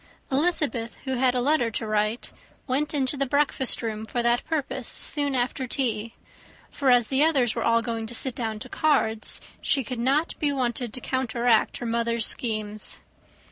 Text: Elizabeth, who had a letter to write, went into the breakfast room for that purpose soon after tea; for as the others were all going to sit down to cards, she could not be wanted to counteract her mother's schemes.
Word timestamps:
Elizabeth, 0.31 0.95
who 1.03 1.13
had 1.17 1.35
a 1.35 1.41
letter 1.41 1.69
to 1.69 1.85
write, 1.85 2.31
went 2.65 2.91
into 2.91 3.15
the 3.15 3.27
breakfast 3.27 3.83
room 3.83 4.03
for 4.03 4.23
that 4.23 4.43
purpose 4.45 4.87
soon 4.87 5.35
after 5.35 5.67
tea; 5.67 6.15
for 6.71 6.89
as 6.89 7.09
the 7.09 7.23
others 7.23 7.53
were 7.53 7.61
all 7.63 7.83
going 7.83 8.07
to 8.07 8.15
sit 8.15 8.33
down 8.33 8.57
to 8.57 8.67
cards, 8.67 9.39
she 9.61 9.83
could 9.83 9.99
not 9.99 10.33
be 10.39 10.51
wanted 10.51 10.91
to 10.91 11.01
counteract 11.01 11.77
her 11.77 11.85
mother's 11.85 12.25
schemes. 12.25 12.99